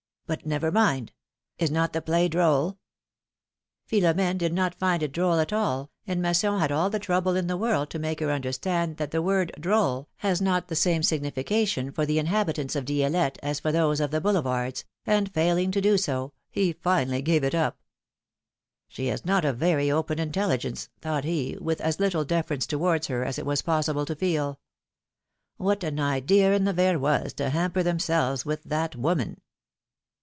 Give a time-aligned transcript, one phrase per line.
[0.27, 1.11] But, never mind.
[1.57, 2.77] Is not the play droll?
[3.85, 7.47] Philomdne did not find it droll at all, and Masson had all the trouble in
[7.47, 11.91] the world to make her understand that the word ^^drolP^ has not the same signification
[11.91, 15.97] for the inhabitants of Dielette as for those of the boulevards, and, failing to do
[15.97, 17.81] so, he finally gave it up.
[18.89, 23.25] ^^She has not a very open intelligence,^' thought he, with as little deference towards her
[23.25, 24.61] as it was possible to feel.
[25.59, 29.41] ^^What an idea in the Verroys to hamper them selves with that woman